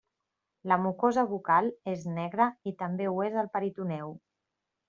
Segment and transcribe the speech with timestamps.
[0.71, 4.19] La mucosa bucal és negra i també ho és el peritoneu.